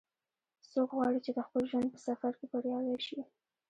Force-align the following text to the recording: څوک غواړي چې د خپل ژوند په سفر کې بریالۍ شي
څوک 0.71 0.89
غواړي 0.97 1.19
چې 1.25 1.31
د 1.33 1.39
خپل 1.47 1.61
ژوند 1.71 1.87
په 1.93 1.99
سفر 2.07 2.31
کې 2.39 2.45
بریالۍ 2.51 2.97
شي 3.07 3.19